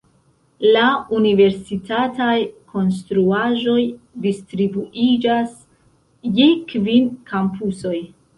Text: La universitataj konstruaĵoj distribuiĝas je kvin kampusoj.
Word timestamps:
La 0.75 0.83
universitataj 1.17 2.37
konstruaĵoj 2.75 3.77
distribuiĝas 4.25 5.53
je 6.41 6.49
kvin 6.75 7.07
kampusoj. 7.31 7.95